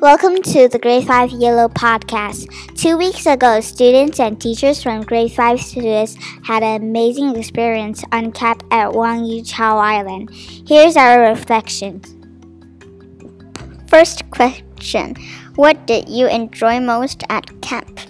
Welcome 0.00 0.40
to 0.44 0.66
the 0.66 0.78
Grade 0.78 1.06
5 1.06 1.32
Yellow 1.32 1.68
Podcast. 1.68 2.48
Two 2.74 2.96
weeks 2.96 3.26
ago, 3.26 3.60
students 3.60 4.18
and 4.18 4.40
teachers 4.40 4.82
from 4.82 5.02
Grade 5.02 5.30
5 5.30 5.60
students 5.60 6.16
had 6.42 6.62
an 6.62 6.80
amazing 6.80 7.36
experience 7.36 8.02
on 8.10 8.32
camp 8.32 8.62
at 8.70 8.94
Wang 8.94 9.26
Yu 9.26 9.44
Chao 9.44 9.76
Island. 9.76 10.30
Here's 10.66 10.96
our 10.96 11.20
reflections. 11.20 12.16
First 13.88 14.30
question 14.30 15.16
What 15.56 15.86
did 15.86 16.08
you 16.08 16.28
enjoy 16.28 16.80
most 16.80 17.22
at 17.28 17.60
camp? 17.60 18.00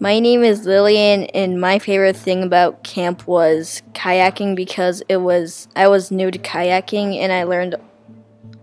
My 0.00 0.20
name 0.20 0.44
is 0.44 0.64
Lillian, 0.64 1.24
and 1.34 1.60
my 1.60 1.80
favorite 1.80 2.16
thing 2.16 2.44
about 2.44 2.84
camp 2.84 3.26
was 3.26 3.82
kayaking 3.94 4.54
because 4.54 5.02
it 5.08 5.16
was 5.16 5.66
I 5.74 5.88
was 5.88 6.12
new 6.12 6.30
to 6.30 6.38
kayaking 6.38 7.16
and 7.16 7.32
I 7.32 7.42
learned 7.42 7.74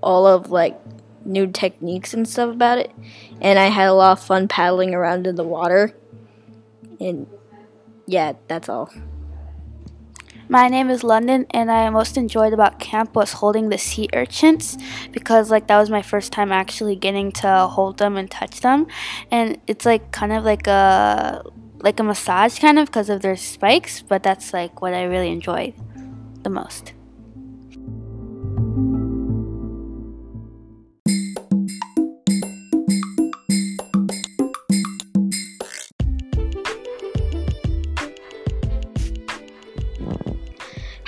all 0.02 0.28
of 0.28 0.50
like 0.50 0.80
new 1.26 1.48
techniques 1.48 2.14
and 2.14 2.26
stuff 2.26 2.54
about 2.54 2.78
it, 2.78 2.92
and 3.42 3.60
I 3.60 3.66
had 3.66 3.90
a 3.90 3.94
lot 3.94 4.14
of 4.14 4.24
fun 4.24 4.48
paddling 4.48 4.96
around 4.96 5.28
in 5.28 5.36
the 5.36 5.44
water. 5.44 5.94
And 7.02 7.28
yeah, 8.08 8.34
that's 8.48 8.70
all. 8.70 8.90
My 10.48 10.68
name 10.68 10.92
is 10.92 11.04
London, 11.04 11.48
and 11.50 11.72
I 11.72 11.90
most 11.90 12.18
enjoyed 12.18 12.54
about 12.54 12.80
camp 12.80 13.16
was 13.16 13.34
holding 13.34 13.70
the 13.70 13.80
sea 13.80 14.08
urchins 14.14 14.78
because 15.12 15.50
like 15.50 15.66
that 15.68 15.80
was 15.80 15.90
my 15.90 16.04
first 16.04 16.32
time 16.32 16.52
actually 16.52 16.96
getting 16.96 17.32
to 17.44 17.68
hold 17.68 17.98
them 17.98 18.16
and 18.16 18.30
touch 18.30 18.62
them, 18.62 18.86
and 19.32 19.58
it's 19.66 19.86
like 19.86 20.12
kind 20.12 20.32
of 20.32 20.44
like 20.44 20.68
a 20.68 21.44
like 21.80 22.00
a 22.00 22.04
massage 22.04 22.60
kind 22.60 22.78
of 22.78 22.88
because 22.88 23.10
of 23.10 23.22
their 23.22 23.36
spikes, 23.36 24.04
but 24.04 24.22
that's 24.22 24.54
like 24.54 24.82
what 24.82 24.94
I 24.94 25.04
really 25.04 25.30
enjoyed 25.30 25.74
the 26.44 26.50
most. 26.50 26.94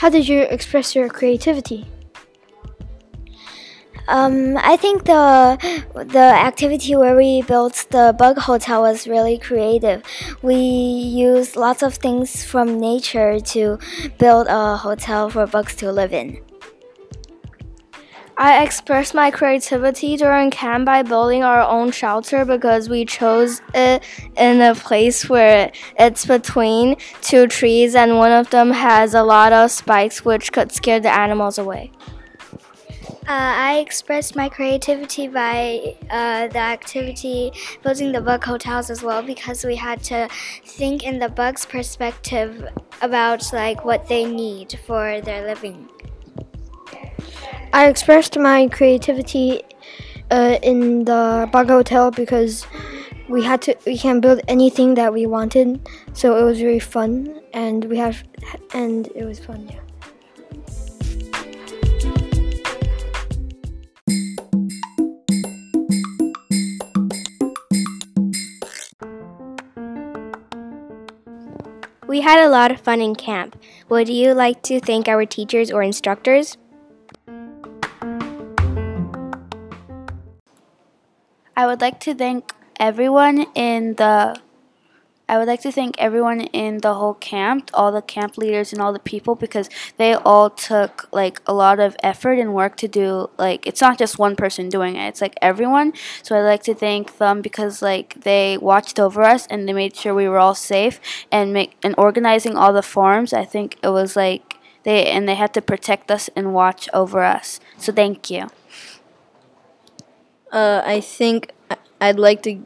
How 0.08 0.12
did 0.12 0.30
you 0.30 0.44
express 0.44 0.96
your 0.96 1.10
creativity? 1.10 1.86
Um, 4.08 4.56
I 4.56 4.78
think 4.78 5.04
the 5.04 5.60
the 5.94 6.28
activity 6.48 6.96
where 6.96 7.14
we 7.18 7.42
built 7.42 7.86
the 7.90 8.16
bug 8.18 8.38
hotel 8.38 8.84
was 8.84 9.06
really 9.06 9.38
creative. 9.38 10.04
We 10.42 10.56
used 10.56 11.58
lots 11.58 11.84
of 11.84 11.96
things 11.96 12.46
from 12.46 12.80
nature 12.80 13.42
to 13.52 13.80
build 14.18 14.48
a 14.48 14.78
hotel 14.78 15.30
for 15.30 15.46
bugs 15.46 15.76
to 15.84 15.92
live 15.92 16.14
in. 16.14 16.40
I 18.40 18.64
expressed 18.64 19.16
my 19.16 19.32
creativity 19.32 20.16
during 20.16 20.52
camp 20.52 20.86
by 20.86 21.02
building 21.02 21.44
our 21.44 21.62
own 21.62 21.90
shelter 21.90 22.46
because 22.46 22.88
we 22.88 23.04
chose 23.04 23.64
it 23.74 24.04
in 24.38 24.62
a 24.62 24.76
place 24.76 25.28
where 25.28 25.72
it's 25.98 26.24
between 26.24 26.98
two 27.22 27.48
trees 27.48 27.96
and 27.96 28.18
one 28.18 28.32
of 28.32 28.52
them 28.52 28.70
has 28.70 29.16
a 29.16 29.24
lot 29.24 29.54
of 29.54 29.72
spikes 29.72 30.24
which 30.24 30.52
could 30.52 30.72
scare 30.72 31.00
the 31.00 31.12
animals 31.12 31.58
away. 31.58 31.92
Uh, 33.28 33.54
I 33.72 33.80
expressed 33.80 34.36
my 34.36 34.50
creativity 34.50 35.28
by 35.28 35.96
uh, 36.12 36.48
the 36.48 36.60
activity 36.60 37.52
building 37.82 38.12
the 38.12 38.22
bug 38.22 38.44
hotels 38.44 38.92
as 38.92 39.02
well 39.02 39.24
because 39.24 39.66
we 39.66 39.76
had 39.76 40.04
to 40.04 40.30
think 40.64 41.04
in 41.04 41.18
the 41.18 41.28
bugs' 41.28 41.66
perspective 41.66 42.70
about 43.02 43.52
like 43.52 43.84
what 43.84 44.08
they 44.08 44.26
need 44.26 44.80
for 44.86 45.22
their 45.22 45.44
living. 45.44 45.90
I 47.74 47.88
expressed 47.88 48.38
my 48.40 48.68
creativity 48.68 49.62
uh, 50.32 50.58
in 50.64 51.06
the 51.06 51.48
bug 51.52 51.70
hotel 51.70 52.12
because 52.12 52.66
we 53.30 53.44
had 53.44 53.62
to 53.64 53.76
we 53.86 53.98
can 53.98 54.20
build 54.20 54.42
anything 54.48 54.96
that 54.96 55.14
we 55.14 55.26
wanted, 55.26 55.88
so 56.14 56.38
it 56.38 56.44
was 56.44 56.60
very 56.60 56.80
fun 56.80 57.42
and 57.54 57.86
we 57.86 57.98
have 57.98 58.24
and 58.74 59.08
it 59.16 59.26
was 59.26 59.40
fun. 59.40 59.68
Yeah. 59.70 59.80
We 72.08 72.22
had 72.22 72.40
a 72.40 72.50
lot 72.50 72.72
of 72.72 72.80
fun 72.80 73.02
in 73.02 73.16
camp. 73.16 73.60
Would 73.90 74.08
you 74.08 74.34
like 74.34 74.64
to 74.64 74.80
thank 74.80 75.08
our 75.08 75.26
teachers 75.26 75.70
or 75.70 75.84
instructors? 75.84 76.58
I 81.58 81.66
would 81.66 81.82
like 81.82 82.00
to 82.02 82.14
thank 82.14 82.54
everyone 82.80 83.48
in 83.56 83.96
the 83.96 84.40
I 85.28 85.38
would 85.38 85.48
like 85.48 85.62
to 85.64 85.74
thank 85.74 85.96
everyone 85.98 86.40
in 86.40 86.78
the 86.78 86.94
whole 86.94 87.16
camp, 87.16 87.70
all 87.74 87.92
the 87.92 88.02
camp 88.02 88.38
leaders 88.38 88.72
and 88.72 88.82
all 88.82 88.94
the 88.94 89.00
people 89.00 89.36
because 89.36 89.70
they 89.98 90.14
all 90.14 90.50
took 90.50 91.10
like 91.12 91.42
a 91.46 91.54
lot 91.54 91.82
of 91.82 91.98
effort 92.02 92.40
and 92.40 92.54
work 92.54 92.78
to 92.78 92.88
do 92.88 93.30
like 93.38 93.66
it's 93.66 93.82
not 93.82 93.98
just 93.98 94.20
one 94.20 94.36
person 94.36 94.70
doing 94.70 94.96
it. 94.96 95.08
It's 95.08 95.20
like 95.20 95.36
everyone. 95.42 95.94
So 96.22 96.38
I'd 96.38 96.44
like 96.44 96.64
to 96.64 96.76
thank 96.76 97.18
them 97.18 97.42
because 97.42 97.82
like 97.82 98.22
they 98.22 98.60
watched 98.60 99.00
over 99.00 99.24
us 99.24 99.48
and 99.48 99.68
they 99.68 99.74
made 99.74 99.96
sure 99.96 100.14
we 100.14 100.30
were 100.30 100.38
all 100.38 100.56
safe 100.56 101.02
and 101.32 101.52
make 101.52 101.76
and 101.84 101.96
organizing 101.98 102.56
all 102.56 102.72
the 102.72 102.84
forms. 102.84 103.34
I 103.34 103.46
think 103.46 103.78
it 103.82 103.90
was 103.90 104.16
like 104.16 104.58
they 104.84 105.08
and 105.08 105.28
they 105.28 105.36
had 105.36 105.56
to 105.56 105.62
protect 105.62 106.12
us 106.12 106.30
and 106.36 106.54
watch 106.54 106.88
over 106.94 107.24
us. 107.24 107.60
So 107.80 107.92
thank 107.92 108.30
you. 108.30 108.48
Uh, 110.52 110.82
I 110.86 111.02
think 111.02 111.52
I'd 112.00 112.20
like 112.20 112.44
to 112.44 112.66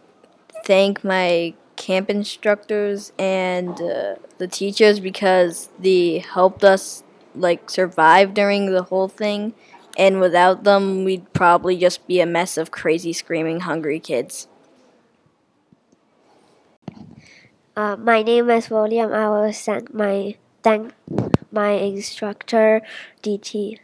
thank 0.66 1.04
my 1.04 1.54
camp 1.76 2.10
instructors 2.10 3.12
and 3.18 3.82
uh, 3.82 4.16
the 4.38 4.48
teachers 4.48 5.00
because 5.00 5.70
they 5.80 6.20
helped 6.20 6.64
us 6.64 7.04
like 7.36 7.70
survive 7.70 8.34
during 8.34 8.72
the 8.72 8.84
whole 8.84 9.08
thing. 9.08 9.54
And 9.98 10.20
without 10.20 10.64
them 10.64 11.04
we'd 11.04 11.34
probably 11.34 11.76
just 11.78 12.06
be 12.08 12.22
a 12.22 12.26
mess 12.26 12.58
of 12.58 12.72
crazy 12.72 13.14
screaming 13.14 13.62
hungry 13.62 14.00
kids. 14.00 14.48
Uh, 17.76 17.96
my 17.96 18.22
name 18.22 18.50
is 18.50 18.70
william. 18.70 19.12
I 19.12 19.30
will 19.30 19.52
thank 19.52 19.94
my 19.94 20.36
thank 20.62 20.94
my 21.52 21.72
instructor 21.72 22.82
dt 23.24 23.80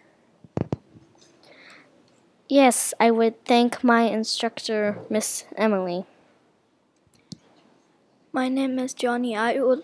yes 2.50 2.94
i 3.00 3.12
would 3.12 3.44
thank 3.46 3.84
my 3.84 4.04
instructor 4.04 5.00
miss 5.10 5.46
emily 5.56 6.06
my 8.38 8.50
name 8.50 8.78
is 8.78 8.94
Johnny. 8.94 9.36
I 9.36 9.60
would, 9.60 9.84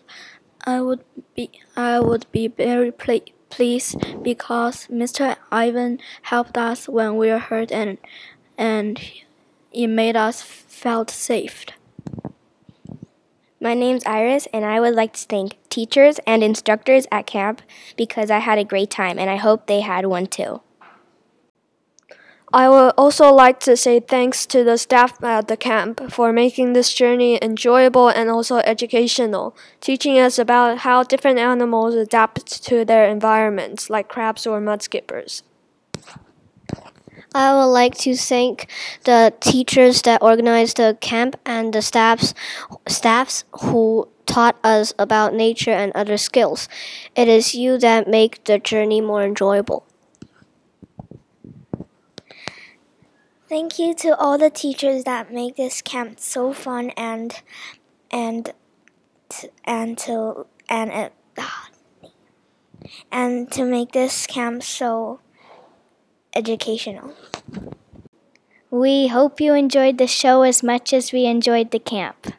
I 0.63 0.79
would 0.79 1.03
be, 1.33 1.49
I 1.75 1.99
would 1.99 2.27
be 2.31 2.47
very 2.47 2.91
ple- 2.91 3.33
pleased 3.49 3.97
because 4.21 4.85
Mr. 4.91 5.37
Ivan 5.51 5.99
helped 6.21 6.55
us 6.55 6.87
when 6.87 7.17
we 7.17 7.29
were 7.29 7.39
hurt 7.39 7.71
and, 7.71 7.97
and 8.55 9.01
it 9.71 9.87
made 9.87 10.15
us 10.15 10.43
felt 10.43 11.09
safe. 11.09 11.65
My 13.59 13.73
name's 13.73 14.05
Iris, 14.05 14.47
and 14.53 14.63
I 14.63 14.79
would 14.79 14.93
like 14.93 15.13
to 15.13 15.25
thank 15.25 15.57
teachers 15.69 16.19
and 16.27 16.43
instructors 16.43 17.07
at 17.11 17.25
camp 17.25 17.63
because 17.97 18.29
I 18.29 18.37
had 18.37 18.59
a 18.59 18.63
great 18.63 18.91
time, 18.91 19.17
and 19.17 19.31
I 19.31 19.37
hope 19.37 19.65
they 19.65 19.79
had 19.79 20.05
one 20.05 20.27
too. 20.27 20.61
I 22.55 22.69
would 22.69 22.93
also 22.99 23.33
like 23.33 23.59
to 23.61 23.75
say 23.75 23.99
thanks 23.99 24.45
to 24.45 24.63
the 24.63 24.77
staff 24.77 25.23
at 25.23 25.47
the 25.47 25.57
camp 25.57 26.11
for 26.11 26.31
making 26.31 26.73
this 26.73 26.93
journey 26.93 27.39
enjoyable 27.41 28.09
and 28.09 28.29
also 28.29 28.57
educational, 28.57 29.57
teaching 29.81 30.19
us 30.19 30.37
about 30.37 30.79
how 30.79 31.01
different 31.01 31.39
animals 31.39 31.95
adapt 31.95 32.63
to 32.65 32.85
their 32.85 33.09
environments, 33.09 33.89
like 33.89 34.07
crabs 34.07 34.45
or 34.45 34.61
mudskippers. 34.61 35.41
I 37.33 37.55
would 37.55 37.71
like 37.73 37.95
to 38.05 38.15
thank 38.15 38.69
the 39.05 39.33
teachers 39.39 40.03
that 40.03 40.21
organized 40.21 40.77
the 40.77 40.95
camp 41.01 41.35
and 41.47 41.73
the 41.73 41.81
staffs 41.81 42.35
staffs 42.87 43.45
who 43.63 44.07
taught 44.27 44.57
us 44.63 44.93
about 44.99 45.33
nature 45.33 45.71
and 45.71 45.91
other 45.95 46.17
skills. 46.17 46.69
It 47.15 47.27
is 47.27 47.55
you 47.55 47.79
that 47.79 48.07
make 48.07 48.43
the 48.43 48.59
journey 48.59 49.01
more 49.01 49.23
enjoyable. 49.23 49.87
Thank 53.53 53.77
you 53.77 53.93
to 54.01 54.17
all 54.17 54.39
the 54.39 54.49
teachers 54.49 55.03
that 55.03 55.31
make 55.31 55.57
this 55.57 55.79
camp 55.83 56.19
so 56.19 56.53
fun 56.53 56.89
and 56.97 57.39
and 58.09 58.51
and 59.63 59.95
to 59.99 60.47
and 60.67 60.91
it, 60.91 61.13
ah, 61.37 61.69
and 63.11 63.51
to 63.51 63.63
make 63.63 63.91
this 63.91 64.25
camp 64.25 64.63
so 64.63 65.19
educational. 66.35 67.13
We 68.71 69.09
hope 69.09 69.39
you 69.39 69.53
enjoyed 69.53 69.99
the 69.99 70.07
show 70.07 70.41
as 70.41 70.63
much 70.63 70.91
as 70.91 71.13
we 71.13 71.27
enjoyed 71.27 71.69
the 71.69 71.77
camp. 71.77 72.33